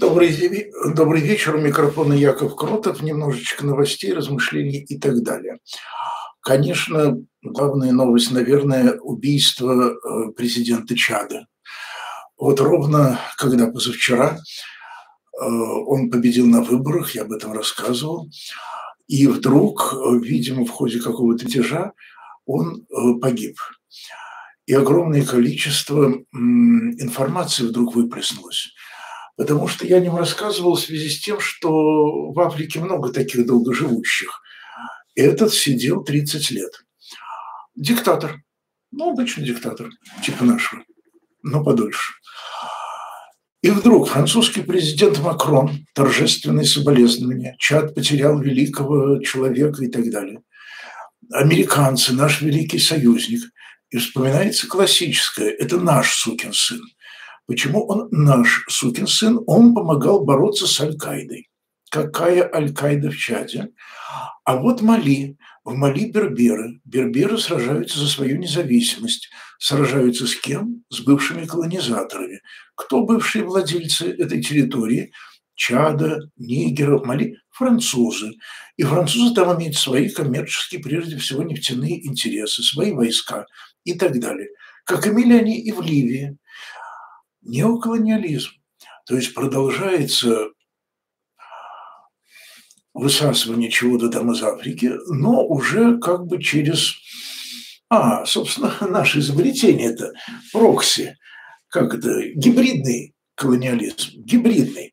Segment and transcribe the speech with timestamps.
[0.00, 1.56] Добрый, добрый вечер.
[1.56, 3.02] У микрофона Яков Кротов.
[3.02, 5.58] Немножечко новостей, размышлений и так далее.
[6.40, 11.46] Конечно, главная новость, наверное, убийство э, президента Чада.
[12.38, 18.30] Вот ровно когда позавчера э, он победил на выборах, я об этом рассказывал,
[19.06, 21.92] и вдруг, э, видимо, в ходе какого-то мятежа
[22.46, 22.86] он
[23.20, 23.58] погиб.
[24.64, 28.72] И огромное количество информации вдруг выплеснулось.
[29.36, 33.46] Потому что я о нем рассказывал в связи с тем, что в Африке много таких
[33.46, 34.42] долгоживущих.
[35.14, 36.72] Этот сидел 30 лет.
[37.74, 38.42] Диктатор.
[38.92, 39.88] Ну, обычный диктатор,
[40.22, 40.82] типа нашего,
[41.42, 42.14] но подольше.
[43.62, 50.42] И вдруг французский президент Макрон, торжественные соболезнования, Чад потерял великого человека и так далее.
[51.32, 53.42] Американцы, наш великий союзник.
[53.90, 56.80] И вспоминается классическое, это наш сукин сын–
[57.46, 59.40] Почему он наш сукин сын?
[59.46, 61.48] Он помогал бороться с Аль-Каидой.
[61.90, 63.70] Какая Аль-Каида в Чаде?
[64.44, 65.36] А вот Мали.
[65.64, 66.80] В Мали берберы.
[66.84, 69.28] Берберы сражаются за свою независимость.
[69.58, 70.84] Сражаются с кем?
[70.90, 72.40] С бывшими колонизаторами.
[72.76, 75.12] Кто бывшие владельцы этой территории?
[75.54, 78.32] Чада, Нигера, Мали– французы.
[78.78, 83.44] И французы там имеют свои коммерческие, прежде всего, нефтяные интересы, свои войска
[83.84, 84.48] и так далее.
[84.86, 86.38] Как имели они и в Ливии
[87.42, 88.50] неоколониализм.
[89.06, 90.48] То есть продолжается
[92.94, 96.94] высасывание чего-то там из Африки, но уже как бы через...
[97.88, 100.12] А, собственно, наше изобретение это
[100.52, 101.16] прокси,
[101.68, 104.92] как это, гибридный колониализм, гибридный.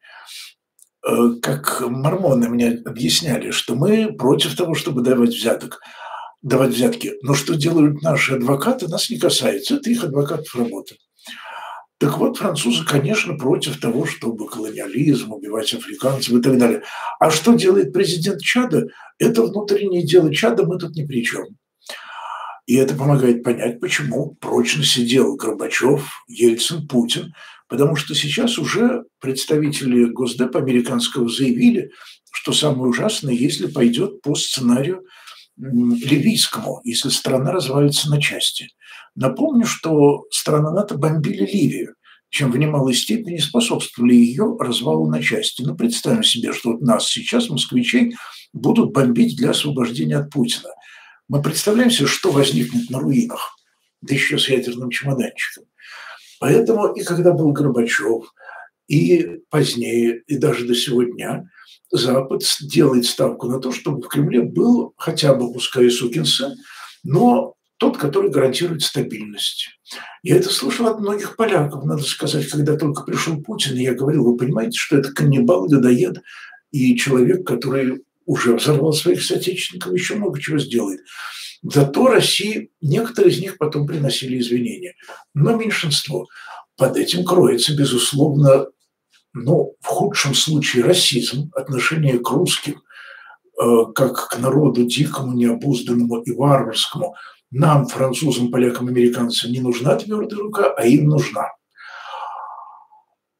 [1.07, 5.79] Э, как мормоны мне объясняли, что мы против того, чтобы давать взяток,
[6.41, 7.13] давать взятки.
[7.21, 9.75] Но что делают наши адвокаты, нас не касается.
[9.75, 10.95] Это их адвокатов работа.
[11.99, 16.83] Так вот, французы, конечно, против того, чтобы колониализм, убивать африканцев и так далее.
[17.19, 18.87] А что делает президент Чада?
[19.17, 21.45] Это внутреннее дело Чада, мы тут ни при чем.
[22.67, 27.33] И это помогает понять, почему прочно сидел Горбачев, Ельцин, Путин,
[27.67, 31.91] потому что сейчас уже представители Госдепа американского заявили,
[32.31, 35.03] что самое ужасное, если пойдет по сценарию
[35.57, 38.69] ливийскому, если страна развалится на части.
[39.15, 41.95] Напомню, что страны НАТО бомбили Ливию,
[42.29, 45.61] чем в немалой степени способствовали ее развалу на части.
[45.61, 48.15] Но ну, представим себе, что вот нас сейчас, москвичей,
[48.53, 50.69] будут бомбить для освобождения от Путина.
[51.27, 53.57] Мы представляем себе, что возникнет на руинах,
[54.01, 55.65] да еще с ядерным чемоданчиком.
[56.39, 58.33] Поэтому и когда был Горбачев,
[58.87, 61.49] и позднее, и даже до сегодня,
[61.97, 66.55] Запад делает ставку на то, чтобы в Кремле был хотя бы, пускай сукин сын,
[67.03, 69.69] но тот, который гарантирует стабильность.
[70.23, 74.23] Я это слышал от многих поляков, надо сказать, когда только пришел Путин, и я говорил,
[74.23, 76.21] вы понимаете, что это каннибал, людоед
[76.71, 81.01] и человек, который уже взорвал своих соотечественников, еще много чего сделает.
[81.63, 84.95] Зато России, некоторые из них потом приносили извинения,
[85.33, 86.27] но меньшинство.
[86.75, 88.67] Под этим кроется, безусловно,
[89.33, 92.81] ну, в худшем случае расизм, отношение к русским,
[93.61, 97.15] э, как к народу дикому, необузданному и варварскому–
[97.51, 101.51] нам, французам, полякам, американцам, не нужна твердая рука, а им нужна.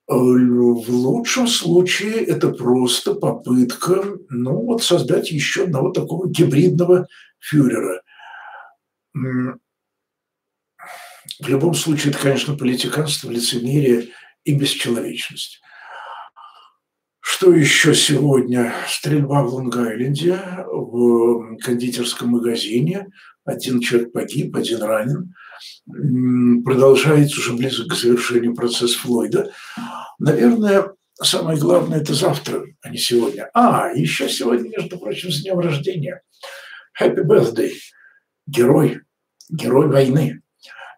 [0.08, 7.08] В лучшем случае это просто попытка ну, вот создать еще одного такого гибридного
[7.40, 8.02] фюрера.
[9.14, 9.58] В
[11.50, 14.08] любом случае, это, конечно, политиканство, лицемерие
[14.46, 15.60] и бесчеловечность.
[17.30, 18.74] Что еще сегодня?
[18.88, 23.08] Стрельба в Лонг-Айленде, в кондитерском магазине.
[23.44, 25.36] Один человек погиб, один ранен.
[26.64, 29.52] Продолжается уже близко к завершению процесс Флойда.
[30.20, 33.50] Наверное, самое главное– это завтра, а не сегодня.
[33.54, 36.22] А, еще сегодня, между прочим, с днем рождения.
[37.00, 37.74] Happy birthday.
[38.48, 39.02] Герой,
[39.50, 40.42] герой войны.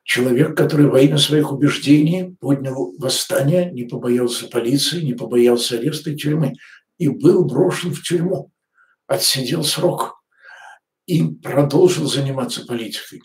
[0.04, 6.16] Человек, который во имя своих убеждений поднял восстание, не побоялся полиции, не побоялся ареста и
[6.16, 6.56] тюрьмы
[6.98, 8.52] и был брошен в тюрьму,
[9.08, 10.22] отсидел срок
[11.06, 13.22] и продолжил заниматься политикой.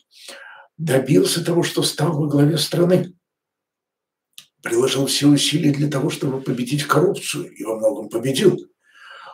[0.79, 3.15] Добился того, что стал во главе страны.
[4.63, 8.59] Приложил все усилия для того, чтобы победить коррупцию, и во многом победил.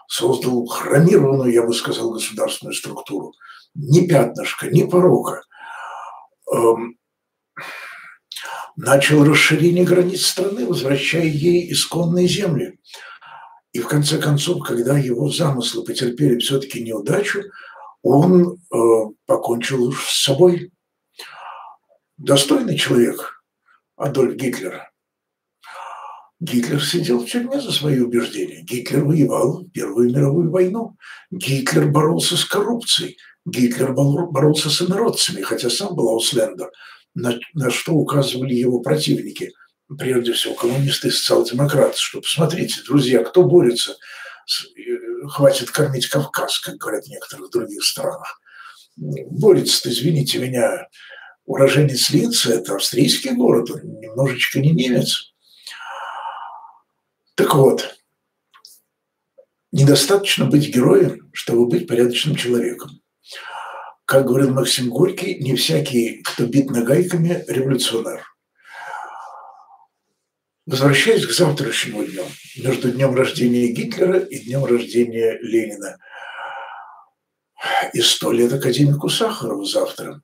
[0.09, 3.33] Создал хромированную, я бы сказал, государственную структуру.
[3.75, 5.43] Ни пятнышка, ни порока
[6.53, 6.99] эм,
[8.77, 12.79] начал расширение границ страны, возвращая ей исконные земли.
[13.73, 17.43] И в конце концов, когда его замыслы потерпели все-таки неудачу,
[18.03, 18.77] он э,
[19.27, 20.73] покончил с собой.
[22.17, 23.43] Достойный человек
[23.97, 24.91] Адольф Гитлер.
[26.41, 28.63] Гитлер сидел в тюрьме за свои убеждения.
[28.63, 30.97] Гитлер воевал в Первую мировую войну.
[31.31, 33.19] Гитлер боролся с коррупцией.
[33.45, 36.71] Гитлер боролся с инородцами, хотя сам был ауслендер,
[37.15, 39.53] на, на что указывали его противники,
[39.99, 43.97] прежде всего коммунисты и социал-демократы, что посмотрите, друзья, кто борется,
[44.77, 48.41] э, хватит кормить Кавказ, как говорят в некоторых других странах.
[48.97, 50.89] Борется, извините меня,
[51.45, 55.33] уроженец Линца, это австрийский город, он немножечко не немец.
[57.35, 57.97] Так вот,
[59.73, 63.00] недостаточно быть героем, чтобы быть порядочным человеком.
[64.11, 68.27] Как говорил Максим Горький, не всякий, кто бит нагайками, революционер.
[70.67, 72.25] Возвращаясь к завтрашнему дню,
[72.57, 75.97] между днем рождения Гитлера и днем рождения Ленина.
[77.93, 80.21] И сто лет академику Сахарову завтра.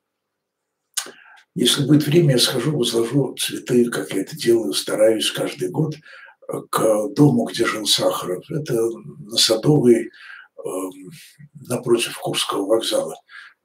[1.55, 5.95] Если будет время, я схожу, возложу цветы, как я это делаю, стараюсь каждый год–
[6.71, 8.45] к дому, где жил Сахаров.
[8.51, 10.11] Это на Садовой,
[10.65, 11.11] эм,
[11.69, 13.17] напротив Курского вокзала,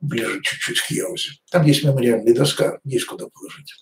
[0.01, 1.31] ближе чуть-чуть к Яузе.
[1.51, 3.74] Там есть мемориальная доска, есть куда положить.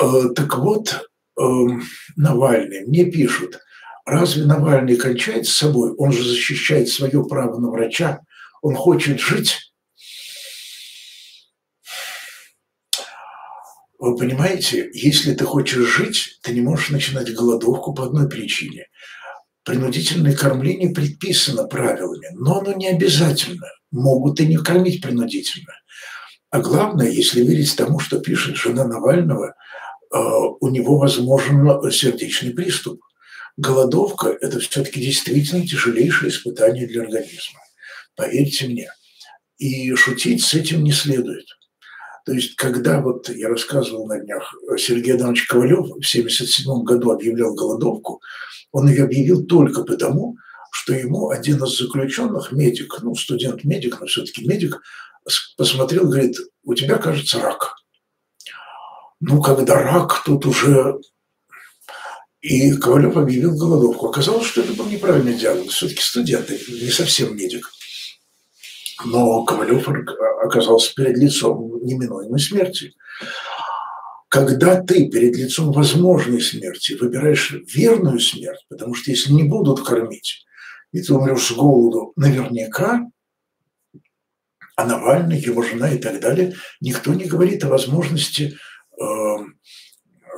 [0.00, 1.08] Э, так вот,
[1.38, 1.82] эм,
[2.16, 3.58] Навальный, мне пишут,
[4.04, 5.92] разве Навальный кончает с собой?
[5.98, 8.20] Он же защищает свое право на врача,
[8.62, 9.72] он хочет жить.
[13.98, 18.86] Вы понимаете, если ты хочешь жить, ты не можешь начинать голодовку по одной причине.
[19.64, 23.66] Принудительное кормление предписано правилами, но оно не обязательно.
[23.90, 25.72] Могут и не кормить принудительно.
[26.50, 30.18] А главное, если верить тому, что пишет жена Навального, э,
[30.60, 33.00] у него возможен сердечный приступ.
[33.56, 37.60] Голодовка– это все-таки действительно тяжелейшее испытание для организма.
[38.14, 38.90] Поверьте мне.
[39.58, 41.44] И шутить с этим не следует.
[42.24, 47.54] То есть, когда вот я рассказывал на днях, Сергей Адамович Ковалев в 1977 году объявлял
[47.54, 48.20] голодовку,
[48.70, 50.36] он ее объявил только потому,
[50.78, 54.80] что ему один из заключенных, медик, ну, студент-медик, но все-таки медик,
[55.56, 57.74] посмотрел, говорит, у тебя, кажется, рак.
[59.18, 61.00] Ну, когда рак, тут уже...
[62.40, 64.06] И Ковалев объявил голодовку.
[64.06, 65.74] Оказалось, что это был неправильный диагноз.
[65.74, 67.68] Все-таки студент, не совсем медик.
[69.04, 69.88] Но Ковалев
[70.44, 72.94] оказался перед лицом неминуемой смерти.
[74.28, 80.44] Когда ты перед лицом возможной смерти выбираешь верную смерть, потому что если не будут кормить,
[80.92, 83.10] и ты умрешь с голоду наверняка,
[84.76, 88.56] а Навальный, его жена и так далее, никто не говорит о возможности
[89.00, 89.58] эм,
[90.22, 90.28] э,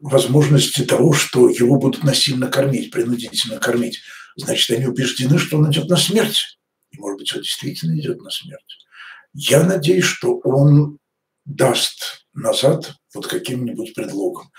[0.00, 4.00] возможности того, что его будут насильно кормить, принудительно кормить.
[4.36, 6.58] Значит, они убеждены, что он идет на смерть.
[6.90, 8.78] И, может быть, он действительно идет на смерть.
[9.32, 10.98] Я надеюсь, что он
[11.44, 14.50] даст назад под каким-нибудь предлогом.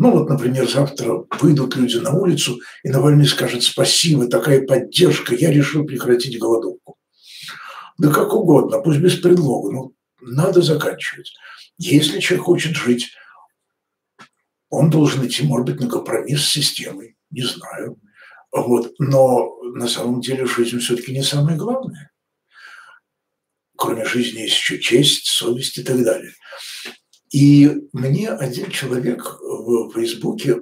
[0.00, 5.52] Ну вот, например, завтра выйдут люди на улицу, и Навальный скажет «Спасибо, такая поддержка, я
[5.52, 6.96] решил прекратить голодовку».
[7.98, 9.92] Да как угодно, пусть без предлога, но
[10.22, 11.30] надо заканчивать.
[11.76, 13.10] Если человек хочет жить,
[14.70, 18.00] он должен идти, может быть, на компромисс с системой, не знаю.
[18.52, 18.94] Вот.
[18.98, 22.10] Но на самом деле жизнь все-таки не самое главное.
[23.76, 26.32] Кроме жизни есть еще честь, совесть и так далее.
[27.30, 30.60] И мне один человек в Фейсбуке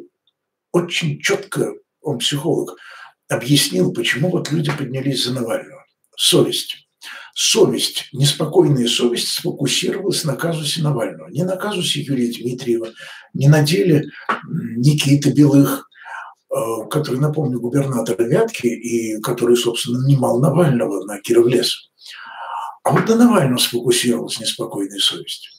[0.72, 2.76] очень четко, он психолог,
[3.28, 5.84] объяснил, почему вот люди поднялись за Навального.
[6.16, 6.88] Совесть.
[7.34, 11.28] Совесть, неспокойная совесть сфокусировалась на казусе Навального.
[11.28, 12.88] Не на казусе Юрия Дмитриева,
[13.32, 14.10] не на деле
[14.76, 15.88] Никиты Белых,
[16.50, 21.90] Э, который, напомню, губернатор Вятки и который, собственно, нанимал Навального на Кировлес.
[22.84, 25.50] А вот на Навальном сфокусировалась неспокойная совесть.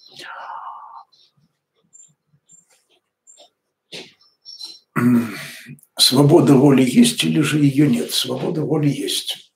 [6.00, 8.12] Свобода воли есть или же ее нет?
[8.12, 9.54] Свобода воли есть.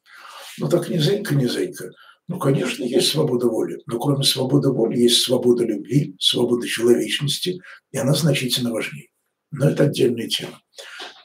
[0.59, 1.91] Ну так низенько, низенько.
[2.27, 7.59] Ну, конечно, есть свобода воли, но кроме свободы воли есть свобода любви, свобода человечности,
[7.91, 9.09] и она значительно важнее.
[9.51, 10.62] Но это отдельная тема.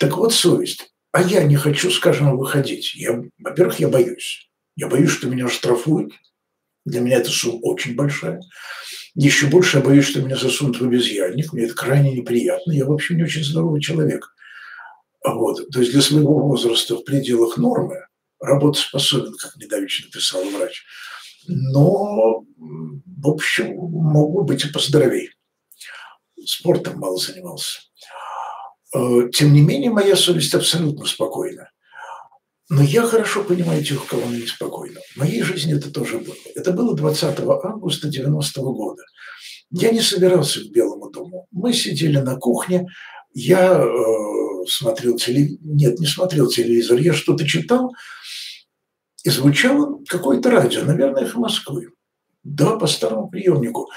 [0.00, 0.92] Так вот, совесть.
[1.12, 2.94] А я не хочу, скажем, выходить.
[2.94, 4.50] Я, во-первых, я боюсь.
[4.76, 6.12] Я боюсь, что меня штрафуют.
[6.84, 8.40] Для меня эта сумма очень большая.
[9.20, 11.52] Еще больше я боюсь, что меня засунут в обезьянник.
[11.52, 12.70] Мне это крайне неприятно.
[12.70, 14.32] Я, в общем, не очень здоровый человек.
[15.24, 15.68] Вот.
[15.72, 18.06] То есть для своего возраста в пределах нормы
[18.38, 20.84] работоспособен, как недавеча написал врач.
[21.48, 25.30] Но, в общем, могу быть и поздоровей.
[26.44, 27.80] Спортом мало занимался.
[28.94, 31.72] Э, тем не менее, моя совесть абсолютно спокойна.
[32.70, 35.00] Но я хорошо понимаю тех, кого она неспокойна.
[35.14, 36.34] В моей жизни это тоже было.
[36.54, 39.02] Это было 20 августа 90 -го года.
[39.70, 41.46] Я не собирался к Белому дому.
[41.50, 42.86] Мы сидели на кухне,
[43.34, 47.92] я э, смотрел телевизор, нет, не смотрел телевизор, я что-то читал,
[49.24, 51.88] и звучало какое-то радио, наверное, их Москвы.
[52.44, 53.90] Да, по старому приемнику.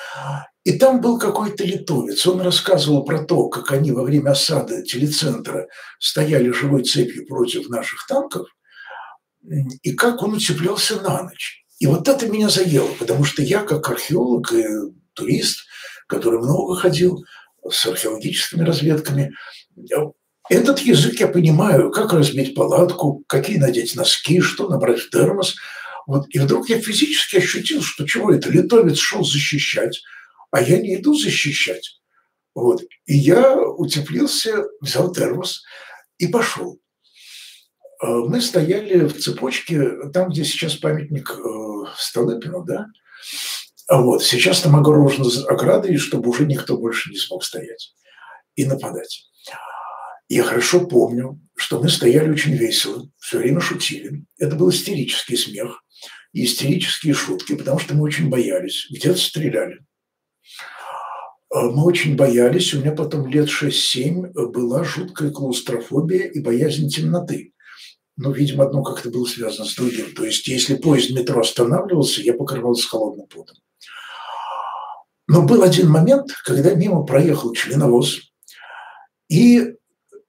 [0.63, 2.25] И там был какой-то литовец.
[2.27, 5.67] Он рассказывал про то, как они во время осады телецентра
[5.99, 8.47] стояли живой цепью против наших танков,
[9.43, 11.63] и как он утеплялся на ночь.
[11.79, 14.65] И вот это меня заело, потому что я, как археолог и
[15.13, 15.61] турист,
[16.07, 17.23] который много ходил
[17.67, 19.33] с археологическими разведками,
[20.49, 25.55] этот язык я понимаю, как разбить палатку, какие надеть носки, что набрать в термос.
[26.07, 26.25] Вот.
[26.29, 30.01] И вдруг я физически ощутил, что чего это, литовец шел защищать,
[30.51, 32.01] а я не иду защищать.
[32.53, 32.81] Вот.
[33.05, 35.63] И я утеплился, взял термос
[36.17, 36.79] и пошел.
[38.01, 42.87] Э, мы стояли в цепочке, там, где сейчас памятник э, Столыпину, да,
[43.89, 47.93] вот, сейчас там огорожена оградой, чтобы уже никто больше не смог стоять
[48.55, 49.25] и нападать.
[50.29, 54.23] Я хорошо помню, что мы стояли очень весело, все время шутили.
[54.39, 55.83] Это был истерический смех
[56.31, 58.87] и истерические шутки, потому что мы очень боялись.
[58.89, 59.79] Где-то стреляли.
[61.53, 62.73] А мы очень боялись.
[62.73, 67.53] У меня потом лет 6-7 была жуткая клаустрофобия и боязнь темноты.
[68.17, 70.13] Но, видимо, одно как-то было связано с другим.
[70.15, 73.57] То есть, если поезд метро останавливался, я покрывался холодным потом.
[75.27, 78.19] Но был один момент, когда мимо проехал членовоз,
[79.29, 79.75] и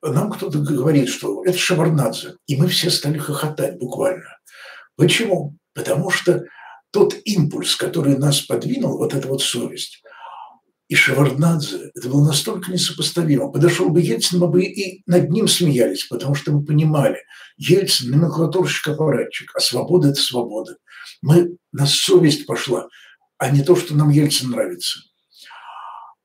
[0.01, 4.39] нам кто-то говорит, что это Шеварнадзе, и мы все стали хохотать буквально.
[4.97, 5.57] Почему?
[5.75, 6.45] Потому что
[6.93, 10.03] тот импульс, который нас подвинул, вот эта вот совесть,
[10.93, 13.51] и Шеварднадзе, это было настолько несопоставимо.
[13.51, 17.17] Подошел бы Ельцин, мы бы и над ним смеялись, потому что мы понимали,
[17.57, 20.77] Ельцин– номенклатурщик-аппаратчик, а свобода– это свобода.
[21.23, 22.89] Мы, на совесть пошла,
[23.39, 24.99] а не то, что нам Ельцин нравится.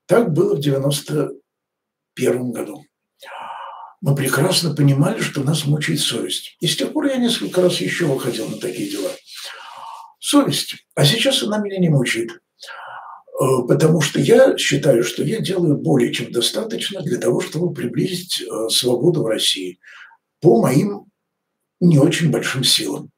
[0.04, 2.84] Так было в 91 году
[4.02, 6.56] мы прекрасно понимали, что нас мучает совесть.
[6.60, 9.10] И с тех пор я несколько раз еще выходил на такие дела.
[10.20, 10.76] Совесть.
[10.94, 12.38] А сейчас она меня не мучает.
[13.40, 18.42] Э, потому что я считаю, что я делаю более чем достаточно для того, чтобы приблизить
[18.42, 19.78] э, свободу в России
[20.40, 21.06] по моим
[21.80, 23.10] не очень большим силам.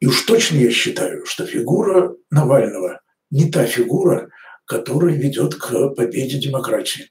[0.00, 3.00] И уж точно я считаю, что фигура Навального
[3.30, 4.28] не та фигура,
[4.64, 7.10] которая ведет к победе демократии.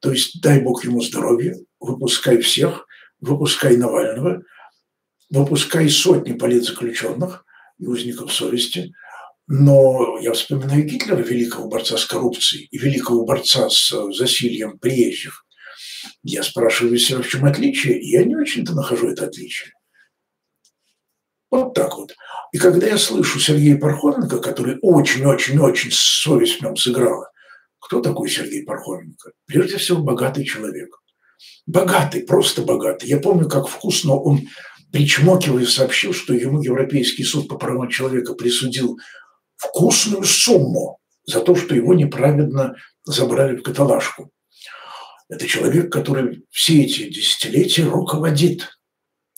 [0.00, 2.86] То есть дай бог ему здоровья, выпускай всех,
[3.20, 4.42] выпускай Навального,
[5.30, 7.44] выпускай сотни политзаключенных
[7.78, 8.92] и узников совести.
[9.50, 15.46] Но я вспоминаю Гитлера, великого борца с коррупцией и великого борца с засильем приезжих.
[16.22, 19.72] Я спрашиваю себя, в чем отличие, и я не очень-то нахожу это отличие.
[21.50, 22.14] Вот так вот.
[22.52, 27.30] И когда я слышу Сергея Пархоменко, который очень-очень-очень совесть в нем сыграла,
[27.80, 29.32] кто такой Сергей Пархоменко?
[29.46, 30.90] Прежде всего, богатый человек.
[31.66, 33.06] Богатый, просто богатый.
[33.08, 34.48] Я помню, как вкусно он,
[34.92, 38.98] причмокивая, сообщил, что ему Европейский суд по правам человека присудил
[39.58, 44.30] вкусную сумму за то, что его неправедно забрали в каталажку.
[45.28, 48.78] Это человек, который все эти десятилетия руководит.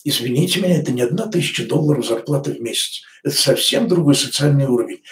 [0.03, 3.01] Извините меня, это не одна тысяча долларов зарплаты в месяц.
[3.23, 5.03] Это совсем другой социальный уровень.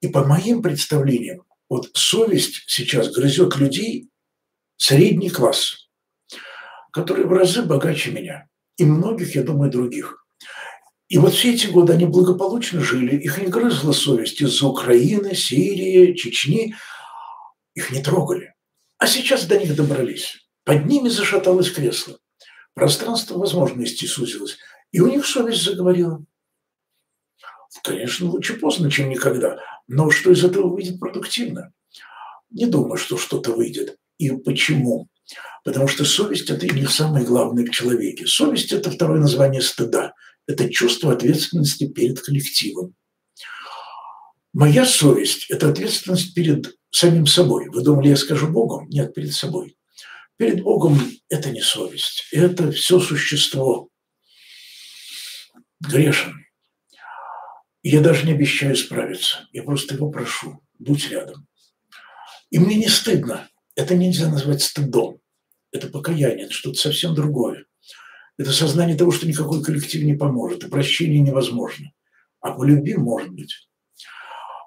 [0.00, 4.08] И по моим представлениям, вот совесть сейчас грызет людей
[4.76, 5.88] средний класс,
[6.92, 10.24] которые в разы богаче меня и многих, я думаю, других.
[11.08, 16.14] И вот все эти годы они благополучно жили, их не грызла совесть из-за Украины, Сирии,
[16.14, 16.74] Чечни,
[17.74, 18.54] их не трогали.
[18.98, 20.48] А сейчас до них добрались.
[20.64, 22.18] Под ними зашаталось кресло.
[22.74, 24.58] Пространство возможностей сузилось.
[24.92, 26.24] И у них совесть заговорила.
[27.82, 29.58] Конечно, лучше поздно, чем никогда.
[29.86, 31.72] Но что из этого выйдет продуктивно?
[32.50, 33.96] Не думаю, что что-то выйдет.
[34.18, 35.08] И почему?
[35.64, 38.26] Потому что совесть– это не самое главное в человеке.
[38.26, 40.14] Совесть– это второе название стыда.
[40.48, 42.94] Это чувство ответственности перед коллективом.
[44.54, 47.68] Моя совесть– это ответственность перед самим собой.
[47.68, 48.86] Вы думали, я скажу Богу?
[48.88, 49.76] Нет, перед собой.
[50.38, 53.88] Перед Богом это не совесть, это все существо.
[55.80, 56.34] Грешен.
[57.82, 59.46] я даже не обещаю справиться.
[59.52, 61.46] Я просто его прошу, будь рядом.
[62.50, 63.48] И мне не стыдно.
[63.76, 65.20] Это нельзя назвать стыдом.
[65.70, 67.67] Это покаяние, это что-то совсем другое.
[68.38, 71.92] Это сознание того, что никакой коллектив не поможет, и прощение невозможно.
[72.40, 73.68] А по любви может быть.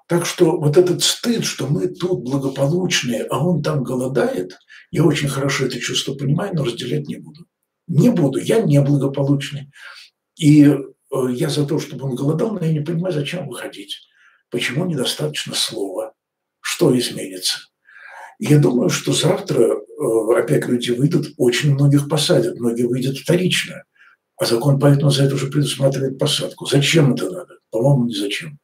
[0.08, 4.58] Так что вот этот стыд, что мы тут благополучные, а он там голодает,
[4.90, 7.46] я очень хорошо это чувство понимаю, но разделять не буду.
[7.86, 9.70] Не буду, я неблагополучный.
[10.36, 10.76] И э,
[11.30, 14.00] я за то, чтобы он голодал, но я не понимаю, зачем выходить.
[14.50, 16.12] Почему недостаточно слова?
[16.60, 17.71] Что изменится?
[18.44, 23.84] Я думаю, что завтра э, опять люди выйдут, очень многих посадят, многие выйдут вторично.
[24.36, 26.66] А закон поэтому за это уже предусматривает посадку.
[26.66, 27.58] Зачем это надо?
[27.70, 28.58] По-моему, не зачем.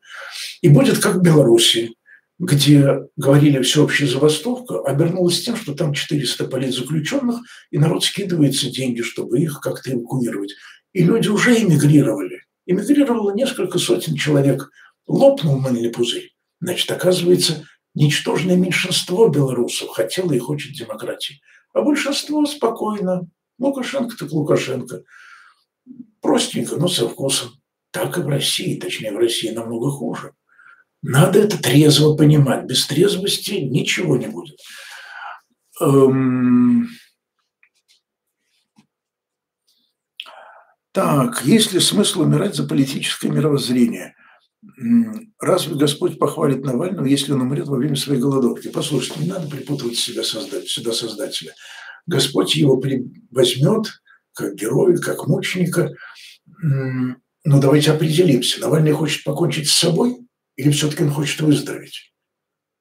[0.63, 1.95] И будет как в Беларуси,
[2.41, 7.37] где говорили всеобщая забастовка, обернулось тем, что там 400 политзаключенных,
[7.71, 10.55] и народ скидывается деньги, чтобы их как-то эвакуировать.
[10.93, 12.43] И люди уже эмигрировали.
[12.67, 14.71] Эмигрировало несколько сотен человек.
[15.07, 16.33] Лопнул мыльный пузырь.
[16.61, 17.65] Значит, оказывается,
[17.95, 21.41] ничтожное меньшинство белорусов хотело и хочет демократии.
[21.73, 23.29] А большинство спокойно.
[23.59, 25.03] Лукашенко так Лукашенко.
[26.21, 27.51] Простенько, но со вкусом.
[27.91, 30.35] Так и в России, точнее, в России намного хуже.
[31.03, 32.65] Надо это трезво понимать.
[32.65, 34.59] Без трезвости ничего не будет.
[35.81, 36.89] Эм...
[40.93, 44.17] Так, есть ли смысл умирать за политическое мировоззрение?
[45.41, 48.69] Разве Господь похвалит Навального, если он умрет во время своей голодовки?
[48.69, 51.55] Послушайте, не надо припутывать себя создателя, сюда создателя.
[52.07, 52.81] Господь его
[53.31, 53.87] возьмет
[54.35, 55.93] как героя, как мученика.
[56.63, 58.61] Но давайте определимся.
[58.61, 60.19] Навальный хочет покончить с собой
[60.57, 62.13] или все-таки он хочет выздороветь?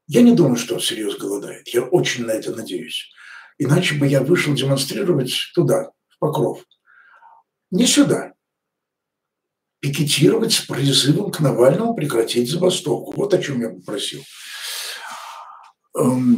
[0.07, 1.67] Я не думаю, что он серьезно голодает.
[1.69, 3.09] Я очень на это надеюсь.
[3.57, 6.63] Иначе бы я вышел демонстрировать туда, в Покров.
[7.71, 8.33] Не сюда,
[9.79, 13.13] пикетировать с призывом к Навальному прекратить забастовку.
[13.15, 14.23] Вот о чем я попросил.
[15.95, 16.37] Эм,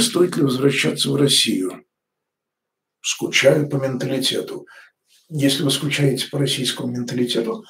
[0.00, 1.84] стоит ли возвращаться в Россию?
[3.00, 4.66] Скучаю по менталитету.
[5.30, 7.64] Если вы скучаете по российскому менталитету,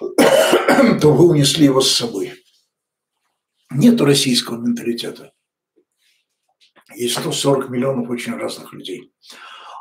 [1.00, 2.34] то вы унесли его с собой.
[3.70, 5.32] Нету российского менталитета.
[6.96, 9.12] Есть 140 миллионов очень разных людей.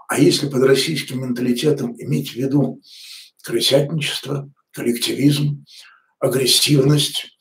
[0.08, 2.82] А если под российским менталитетом иметь в виду
[3.44, 5.66] крысятничество, коллективизм,
[6.20, 7.38] агрессивность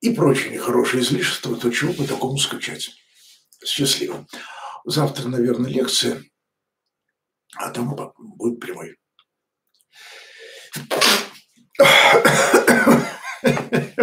[0.00, 2.90] и прочие нехорошие излишества, то чего по такому скачать?
[3.64, 4.26] Счастливо.
[4.84, 6.22] Завтра, наверное, лекция,
[7.56, 8.96] а там будет прямой.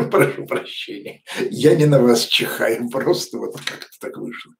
[0.09, 1.23] Прошу прощения.
[1.49, 4.53] Я не на вас чихаю, просто вот как-то так вышло.